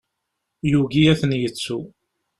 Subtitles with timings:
[0.71, 1.79] Yugi ad ten-yettu.